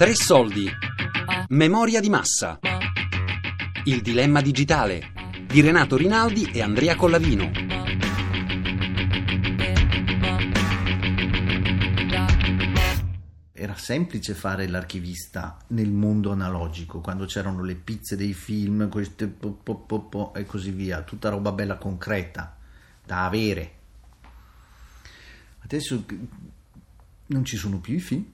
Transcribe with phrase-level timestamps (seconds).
[0.00, 0.66] Tre soldi.
[1.48, 2.58] Memoria di massa.
[3.84, 5.12] Il dilemma digitale
[5.46, 7.50] di Renato Rinaldi e Andrea Collavino.
[13.52, 19.50] Era semplice fare l'archivista nel mondo analogico, quando c'erano le pizze dei film, queste po,
[19.50, 22.56] po, po, po, e così via, tutta roba bella concreta
[23.04, 23.72] da avere.
[25.58, 26.04] Adesso
[27.26, 28.24] non ci sono più i film,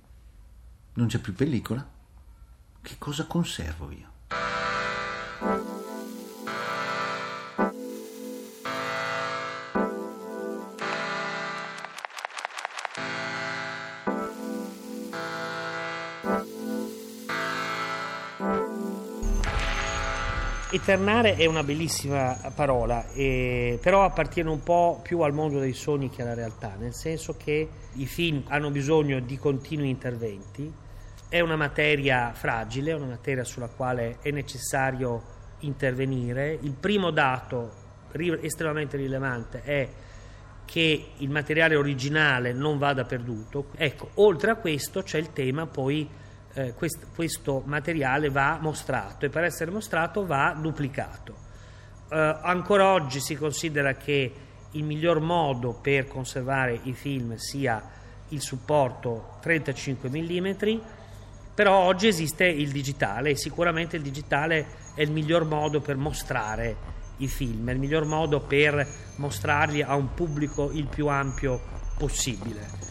[0.96, 1.86] non c'è più pellicola.
[2.82, 4.14] Che cosa conservo io?
[20.70, 26.10] Eternare è una bellissima parola, eh, però appartiene un po' più al mondo dei sogni
[26.10, 30.70] che alla realtà, nel senso che i film hanno bisogno di continui interventi,
[31.28, 36.58] è una materia fragile, è una materia sulla quale è necessario intervenire.
[36.60, 37.84] Il primo dato
[38.40, 39.88] estremamente rilevante è
[40.64, 43.68] che il materiale originale non vada perduto.
[43.76, 46.08] Ecco, oltre a questo c'è il tema poi
[46.54, 51.34] eh, quest, questo materiale va mostrato e per essere mostrato va duplicato.
[52.10, 54.32] Eh, ancora oggi si considera che
[54.72, 57.94] il miglior modo per conservare i film sia
[58.28, 60.50] il supporto 35 mm,
[61.56, 66.76] però oggi esiste il digitale e sicuramente il digitale è il miglior modo per mostrare
[67.16, 68.86] i film, è il miglior modo per
[69.16, 71.58] mostrarli a un pubblico il più ampio
[71.96, 72.84] possibile.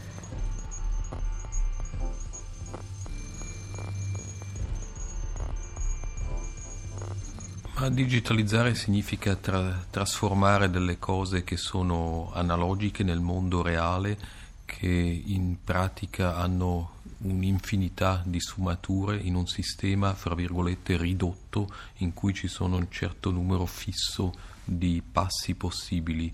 [7.77, 14.17] Ma digitalizzare significa tra- trasformare delle cose che sono analogiche nel mondo reale,
[14.65, 14.87] che
[15.23, 16.94] in pratica hanno
[17.25, 21.67] un'infinità di sfumature in un sistema, fra virgolette, ridotto
[21.97, 24.33] in cui ci sono un certo numero fisso
[24.63, 26.31] di passi possibili.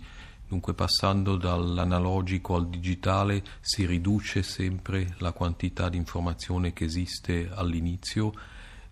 [0.47, 8.33] Dunque passando dall'analogico al digitale si riduce sempre la quantità di informazione che esiste all'inizio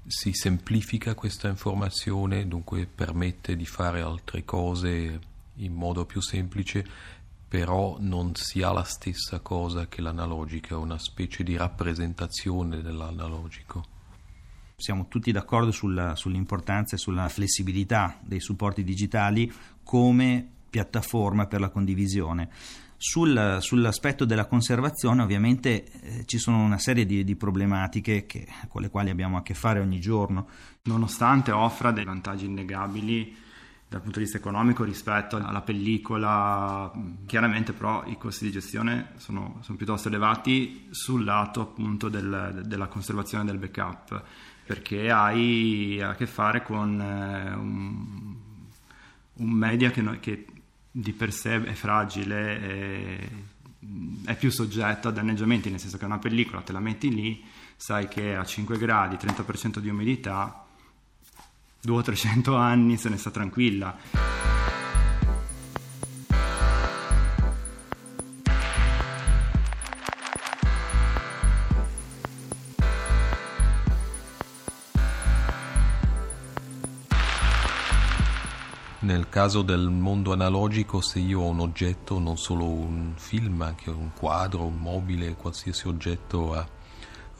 [0.09, 5.19] si semplifica questa informazione, dunque permette di fare altre cose
[5.57, 6.85] in modo più semplice,
[7.49, 13.83] però non si ha la stessa cosa che l'analogica, una specie di rappresentazione dell'analogico.
[14.75, 19.51] Siamo tutti d'accordo sulla, sull'importanza e sulla flessibilità dei supporti digitali
[19.83, 22.49] come piattaforma per la condivisione.
[22.95, 28.81] Sul, sull'aspetto della conservazione ovviamente eh, ci sono una serie di, di problematiche che, con
[28.81, 30.47] le quali abbiamo a che fare ogni giorno.
[30.83, 33.47] Nonostante offra dei vantaggi innegabili
[33.89, 36.91] dal punto di vista economico rispetto alla pellicola,
[37.25, 42.85] chiaramente però i costi di gestione sono, sono piuttosto elevati sul lato appunto del, della
[42.85, 44.23] conservazione del backup,
[44.63, 48.35] perché hai a che fare con eh, un,
[49.33, 50.45] un media che, che
[50.91, 53.29] di per sé è fragile, è,
[54.25, 57.43] è più soggetto a danneggiamenti, nel senso che una pellicola te la metti lì,
[57.75, 60.67] sai che a 5 gradi, 30% di umidità,
[61.85, 63.97] 200-300 anni se ne sta tranquilla.
[79.01, 83.89] Nel caso del mondo analogico, se io ho un oggetto, non solo un film, anche
[83.89, 86.67] un quadro, un mobile, qualsiasi oggetto ah,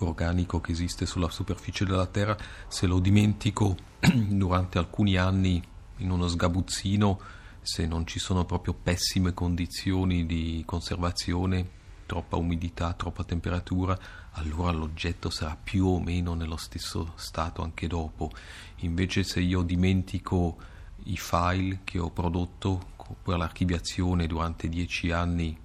[0.08, 2.38] organico che esiste sulla superficie della Terra,
[2.68, 5.62] se lo dimentico durante alcuni anni
[5.98, 7.20] in uno sgabuzzino,
[7.62, 13.98] se non ci sono proprio pessime condizioni di conservazione, troppa umidità, troppa temperatura,
[14.32, 18.32] allora l'oggetto sarà più o meno nello stesso stato anche dopo.
[18.78, 20.58] Invece se io dimentico
[21.04, 25.58] i file che ho prodotto per l'archiviazione durante dieci anni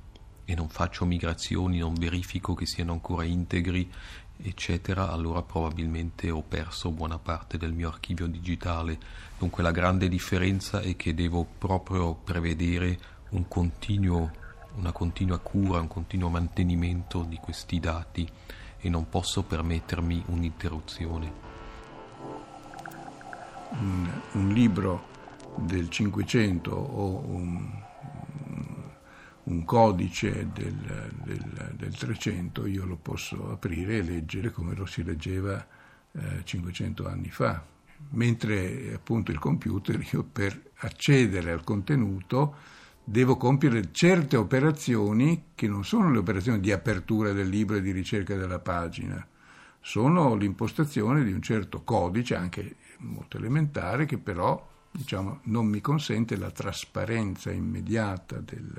[0.44, 3.90] e non faccio migrazioni, non verifico che siano ancora integri,
[4.36, 8.98] eccetera, allora probabilmente ho perso buona parte del mio archivio digitale.
[9.38, 12.98] Dunque la grande differenza è che devo proprio prevedere
[13.30, 14.30] un continuo,
[14.76, 18.28] una continua cura, un continuo mantenimento di questi dati
[18.78, 21.42] e non posso permettermi un'interruzione.
[23.70, 25.12] Un, un libro
[25.56, 27.83] del 500 o un,
[29.44, 35.02] un codice del, del, del, 300 io lo posso aprire e leggere come lo si
[35.02, 35.64] leggeva
[36.12, 37.62] eh, 500 anni fa,
[38.10, 42.56] mentre appunto il computer io per accedere al contenuto
[43.04, 47.90] devo compiere certe operazioni che non sono le operazioni di apertura del libro e di
[47.90, 49.26] ricerca della pagina,
[49.80, 56.36] sono l'impostazione di un certo codice, anche molto elementare, che però diciamo, non mi consente
[56.36, 58.72] la trasparenza immediata del,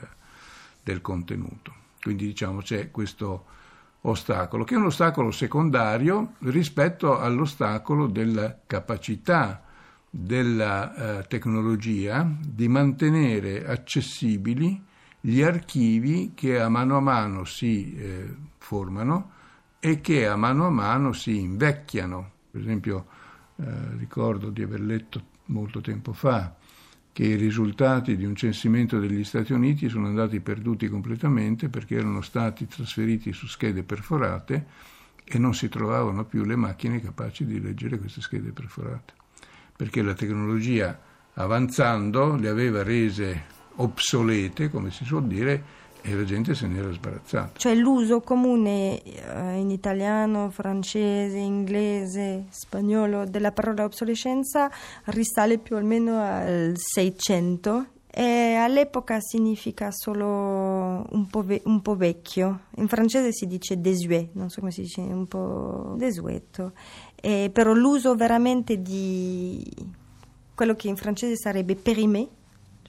[0.86, 1.74] del contenuto.
[2.00, 3.46] Quindi diciamo, c'è questo
[4.02, 9.64] ostacolo, che è un ostacolo secondario rispetto all'ostacolo della capacità
[10.08, 14.82] della eh, tecnologia di mantenere accessibili
[15.20, 19.32] gli archivi che a mano a mano si eh, formano
[19.80, 22.32] e che a mano a mano si invecchiano.
[22.52, 23.08] Per esempio,
[23.56, 23.64] eh,
[23.98, 26.54] ricordo di aver letto molto tempo fa
[27.16, 32.20] che i risultati di un censimento degli Stati Uniti sono andati perduti completamente perché erano
[32.20, 34.66] stati trasferiti su schede perforate
[35.24, 39.14] e non si trovavano più le macchine capaci di leggere queste schede perforate,
[39.78, 41.00] perché la tecnologia
[41.36, 43.46] avanzando le aveva rese
[43.76, 45.64] obsolete, come si suol dire,
[46.08, 47.58] e la gente se ne era sbarazzata.
[47.58, 54.70] Cioè l'uso comune eh, in italiano, francese, inglese, spagnolo della parola obsolescenza
[55.06, 60.28] risale più o meno al 600 e all'epoca significa solo
[61.10, 62.66] un po', ve- un po', vecchio.
[62.76, 66.74] In francese si dice désuet, non so come si dice, un po' desueto.
[67.16, 69.60] E però l'uso veramente di
[70.54, 72.28] quello che in francese sarebbe périmé,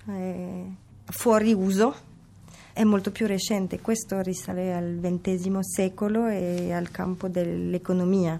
[0.04, 0.64] cioè
[1.06, 1.94] fuori uso,
[2.76, 8.38] è molto più recente, questo risale al XX secolo e al campo dell'economia.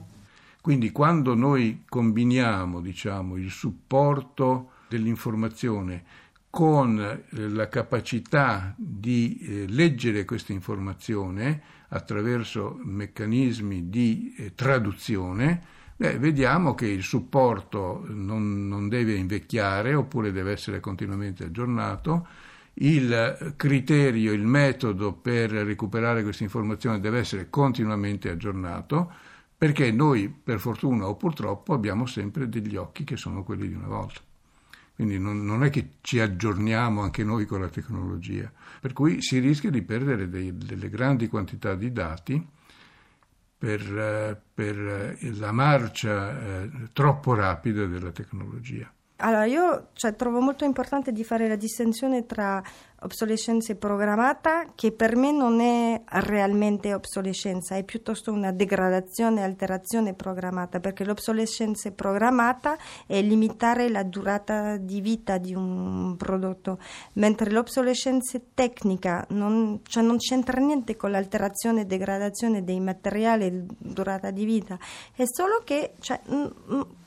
[0.61, 6.05] Quindi quando noi combiniamo diciamo, il supporto dell'informazione
[6.51, 15.63] con eh, la capacità di eh, leggere questa informazione attraverso meccanismi di eh, traduzione,
[15.97, 22.27] beh, vediamo che il supporto non, non deve invecchiare oppure deve essere continuamente aggiornato
[22.79, 29.13] il criterio, il metodo per recuperare questa informazione deve essere continuamente aggiornato
[29.57, 33.87] perché noi, per fortuna o purtroppo, abbiamo sempre degli occhi che sono quelli di una
[33.87, 34.21] volta.
[34.95, 38.51] Quindi non, non è che ci aggiorniamo anche noi con la tecnologia,
[38.81, 42.47] per cui si rischia di perdere dei, delle grandi quantità di dati
[43.59, 48.91] per, per la marcia eh, troppo rapida della tecnologia.
[49.19, 52.63] Allora, io cioè, trovo molto importante di fare la distinzione tra
[53.01, 60.81] obsolescenza programmata, che per me non è realmente obsolescenza, è piuttosto una degradazione, alterazione programmata,
[60.81, 62.77] perché l'obsolescenza programmata
[63.07, 66.79] è limitare la durata di vita di un prodotto,
[67.15, 74.31] mentre l'obsolescenza tecnica non, cioè non c'entra niente con l'alterazione e degradazione dei materiali durata
[74.31, 74.79] di vita,
[75.15, 75.95] è solo che...
[76.01, 77.05] Cioè, m-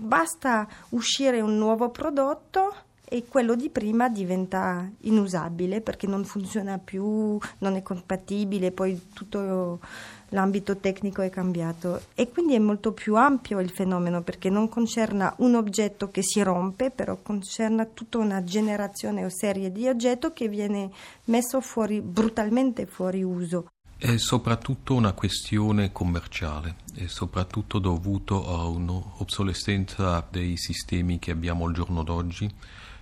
[0.00, 2.74] basta uscire un nuovo prodotto
[3.12, 9.80] e quello di prima diventa inusabile perché non funziona più, non è compatibile, poi tutto
[10.28, 15.34] l'ambito tecnico è cambiato e quindi è molto più ampio il fenomeno perché non concerna
[15.38, 20.48] un oggetto che si rompe, però concerna tutta una generazione o serie di oggetti che
[20.48, 20.90] viene
[21.24, 23.66] messo fuori brutalmente fuori uso.
[24.02, 31.74] È soprattutto una questione commerciale, è soprattutto dovuto a un'obsolescenza dei sistemi che abbiamo al
[31.74, 32.50] giorno d'oggi,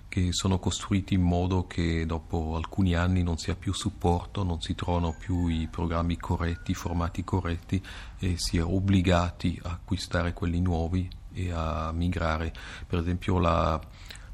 [0.09, 4.75] che sono costruiti in modo che dopo alcuni anni non sia più supporto, non si
[4.75, 7.81] trovano più i programmi corretti, i formati corretti
[8.19, 12.53] e si è obbligati a acquistare quelli nuovi e a migrare.
[12.85, 13.81] Per esempio la,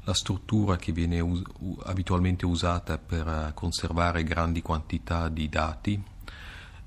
[0.03, 1.43] la struttura che viene us-
[1.83, 6.13] abitualmente usata per conservare grandi quantità di dati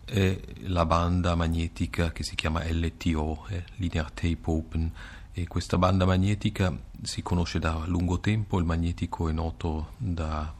[0.08, 3.46] è la banda magnetica che si chiama LTO,
[3.76, 4.92] Linear Tape Open,
[5.32, 10.52] e questa banda magnetica si conosce da lungo tempo, il magnetico è noto da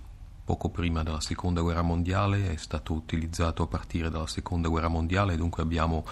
[0.45, 5.37] poco prima della seconda guerra mondiale, è stato utilizzato a partire dalla seconda guerra mondiale,
[5.37, 6.05] dunque abbiamo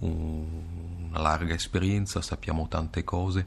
[0.00, 0.44] un,
[1.08, 3.46] una larga esperienza, sappiamo tante cose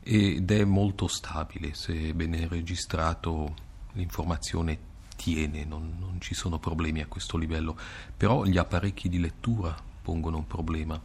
[0.00, 3.54] ed è molto stabile, se ben registrato
[3.92, 7.76] l'informazione tiene, non, non ci sono problemi a questo livello,
[8.16, 11.00] però gli apparecchi di lettura pongono un problema.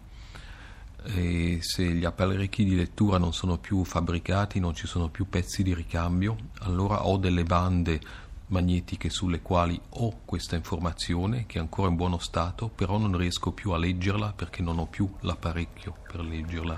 [1.03, 5.63] E se gli apparecchi di lettura non sono più fabbricati, non ci sono più pezzi
[5.63, 8.01] di ricambio, allora ho delle bande
[8.47, 13.51] magnetiche sulle quali ho questa informazione che è ancora in buono stato, però non riesco
[13.51, 16.77] più a leggerla perché non ho più l'apparecchio per leggerla.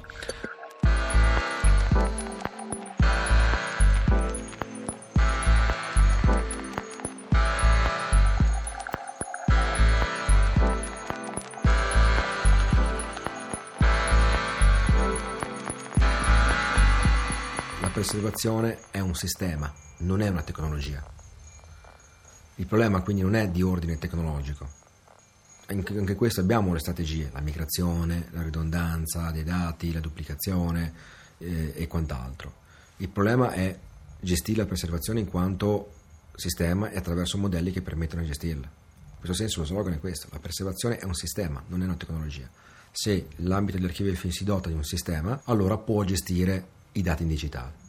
[18.11, 21.01] Preservazione è un sistema, non è una tecnologia.
[22.55, 24.67] Il problema quindi non è di ordine tecnologico,
[25.67, 30.93] anche, anche questo abbiamo le strategie, la migrazione, la ridondanza dei dati, la duplicazione
[31.37, 32.55] eh, e quant'altro.
[32.97, 33.79] Il problema è
[34.19, 35.93] gestire la preservazione in quanto
[36.35, 38.67] sistema e attraverso modelli che permettono di gestirla.
[38.67, 41.95] In questo senso lo slogan è questo, la preservazione è un sistema, non è una
[41.95, 42.49] tecnologia.
[42.91, 47.80] Se l'ambito dell'archivio si dota di un sistema, allora può gestire i dati in digitale.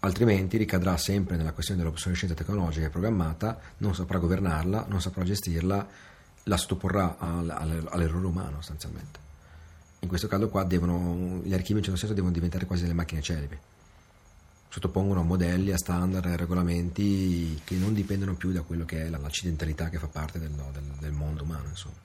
[0.00, 5.86] Altrimenti ricadrà sempre nella questione dell'obsolescenza tecnologica programmata, non saprà governarla, non saprà gestirla,
[6.44, 9.18] la sottoporrà all'errore umano sostanzialmente.
[10.00, 13.20] In questo caso qua devono, gli archivi in certo senso devono diventare quasi delle macchine
[13.20, 13.58] celebi
[14.70, 19.08] sottopongono a modelli, a standard, a regolamenti che non dipendono più da quello che è
[19.08, 21.68] l'accidentalità che fa parte del, del, del mondo umano.
[21.68, 21.96] Insomma.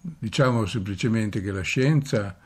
[0.00, 2.38] Diciamo semplicemente che la scienza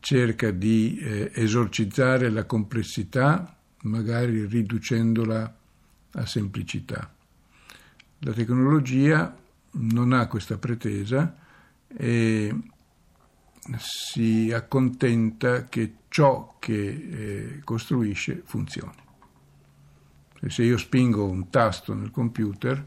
[0.00, 5.56] cerca di eh, esorcizzare la complessità, magari riducendola
[6.12, 7.14] a semplicità.
[8.18, 9.34] La tecnologia
[9.72, 11.36] non ha questa pretesa
[11.86, 12.54] e
[13.78, 19.08] si accontenta che ciò che eh, costruisce funzioni.
[20.48, 22.84] Se io spingo un tasto nel computer,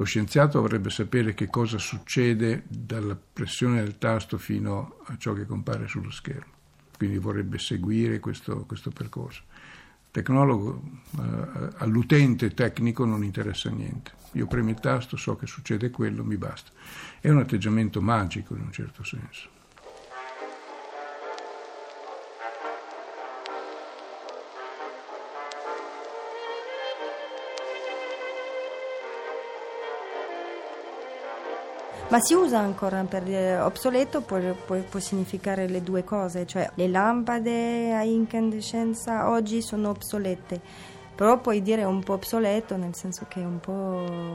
[0.00, 5.44] lo scienziato dovrebbe sapere che cosa succede dalla pressione del tasto fino a ciò che
[5.44, 6.52] compare sullo schermo,
[6.96, 9.42] quindi vorrebbe seguire questo, questo percorso.
[10.10, 10.82] Tecnologo,
[11.18, 14.12] eh, all'utente tecnico non interessa niente.
[14.32, 16.70] Io premo il tasto, so che succede quello, mi basta.
[17.20, 19.59] È un atteggiamento magico in un certo senso.
[32.10, 34.36] Ma si usa ancora per dire obsoleto, può,
[34.66, 40.60] può, può, significare le due cose, cioè le lampade a incandescenza oggi sono obsolete,
[41.14, 44.34] però puoi dire un po' obsoleto nel senso che è un po'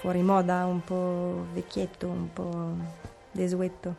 [0.00, 2.72] fuori moda, un po' vecchietto, un po'
[3.30, 3.94] desueto.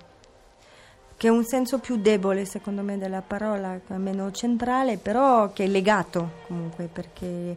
[1.15, 5.67] Che è un senso più debole secondo me della parola, meno centrale, però che è
[5.67, 7.55] legato comunque perché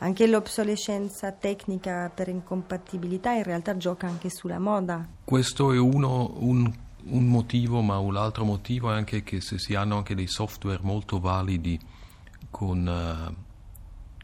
[0.00, 5.06] anche l'obsolescenza tecnica per incompatibilità in realtà gioca anche sulla moda.
[5.24, 6.70] Questo è uno, un,
[7.04, 10.80] un motivo, ma un altro motivo è anche che se si hanno anche dei software
[10.82, 11.78] molto validi
[12.50, 12.86] con...
[12.86, 13.48] Uh,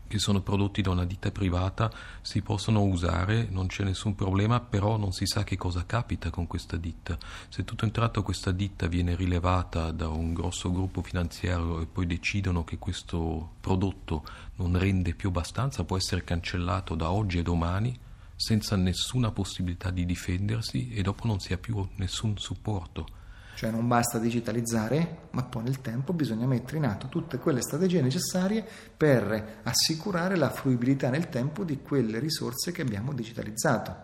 [0.07, 4.97] che sono prodotti da una ditta privata si possono usare, non c'è nessun problema, però
[4.97, 7.19] non si sa che cosa capita con questa ditta.
[7.49, 12.07] Se tutto un tratto questa ditta viene rilevata da un grosso gruppo finanziario e poi
[12.07, 14.25] decidono che questo prodotto
[14.57, 17.99] non rende più abbastanza, può essere cancellato da oggi e domani
[18.37, 23.25] senza nessuna possibilità di difendersi e dopo non si ha più nessun supporto.
[23.57, 28.03] Cioè non basta digitalizzare, ma poi nel tempo bisogna mettere in atto tutte quelle strategie
[28.03, 28.63] necessarie
[28.95, 33.97] per assicurare la fruibilità nel tempo di quelle risorse che abbiamo digitalizzato.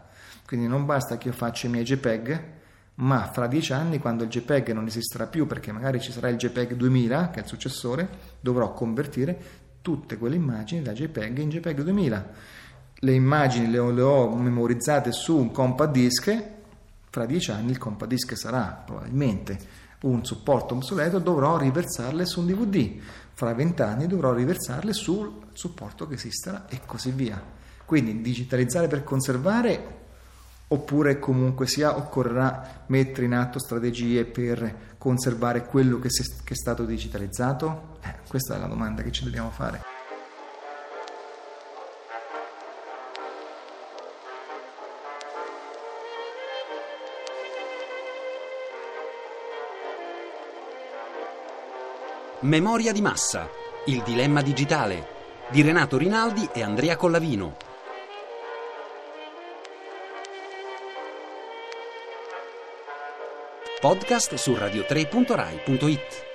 [0.46, 2.44] Quindi non basta che io faccia i miei JPEG,
[2.94, 6.38] ma fra dieci anni, quando il JPEG non esisterà più, perché magari ci sarà il
[6.38, 8.08] JPEG 2000, che è il successore,
[8.40, 9.38] dovrò convertire
[9.82, 12.30] tutte quelle immagini da JPEG in JPEG 2000.
[12.94, 16.42] Le immagini le ho, le ho memorizzate su un compact disc
[17.12, 19.58] fra dieci anni il compact disc sarà probabilmente
[20.00, 22.98] un supporto obsoleto, dovrò riversarle su un DVD,
[23.34, 27.40] fra vent'anni dovrò riversarle sul supporto che esisterà e così via.
[27.84, 30.00] Quindi digitalizzare per conservare
[30.68, 37.98] oppure comunque sia occorrerà mettere in atto strategie per conservare quello che, è stato digitalizzato?
[38.00, 39.91] Eh, questa è la domanda che ci dobbiamo fare.
[52.42, 53.48] Memoria di massa,
[53.86, 55.46] il dilemma digitale.
[55.50, 57.54] Di Renato Rinaldi e Andrea Collavino.
[63.78, 66.31] Podcast su radio3.rai.it